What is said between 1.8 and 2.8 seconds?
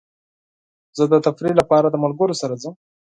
د ملګرو سره ځم.